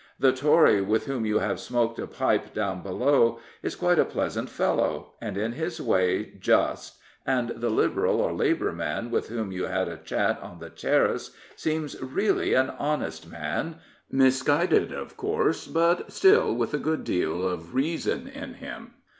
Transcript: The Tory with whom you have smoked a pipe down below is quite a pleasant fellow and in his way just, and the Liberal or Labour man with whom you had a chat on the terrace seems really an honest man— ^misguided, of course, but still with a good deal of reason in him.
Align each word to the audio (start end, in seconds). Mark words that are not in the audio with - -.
The 0.17 0.31
Tory 0.33 0.81
with 0.81 1.05
whom 1.05 1.27
you 1.27 1.37
have 1.37 1.59
smoked 1.59 1.99
a 1.99 2.07
pipe 2.07 2.55
down 2.55 2.81
below 2.81 3.39
is 3.61 3.75
quite 3.75 3.99
a 3.99 4.03
pleasant 4.03 4.49
fellow 4.49 5.13
and 5.21 5.37
in 5.37 5.51
his 5.51 5.79
way 5.79 6.33
just, 6.39 6.97
and 7.23 7.49
the 7.49 7.69
Liberal 7.69 8.19
or 8.19 8.33
Labour 8.33 8.71
man 8.73 9.11
with 9.11 9.27
whom 9.27 9.51
you 9.51 9.65
had 9.65 9.87
a 9.87 9.97
chat 9.97 10.39
on 10.41 10.57
the 10.57 10.71
terrace 10.71 11.35
seems 11.55 12.01
really 12.01 12.55
an 12.55 12.71
honest 12.79 13.29
man— 13.29 13.75
^misguided, 14.11 14.91
of 14.91 15.17
course, 15.17 15.67
but 15.67 16.11
still 16.11 16.51
with 16.51 16.73
a 16.73 16.79
good 16.79 17.03
deal 17.03 17.47
of 17.47 17.75
reason 17.75 18.25
in 18.27 18.55
him. 18.55 18.95